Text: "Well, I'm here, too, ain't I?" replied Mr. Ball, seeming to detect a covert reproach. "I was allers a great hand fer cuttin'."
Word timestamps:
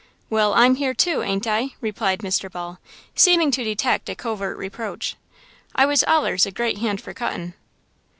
"Well, 0.31 0.55
I'm 0.55 0.73
here, 0.77 0.95
too, 0.95 1.21
ain't 1.21 1.45
I?" 1.45 1.75
replied 1.79 2.21
Mr. 2.21 2.51
Ball, 2.51 2.79
seeming 3.13 3.51
to 3.51 3.63
detect 3.63 4.09
a 4.09 4.15
covert 4.15 4.57
reproach. 4.57 5.15
"I 5.75 5.85
was 5.85 6.03
allers 6.05 6.47
a 6.47 6.51
great 6.51 6.79
hand 6.79 6.99
fer 6.99 7.13
cuttin'." 7.13 7.53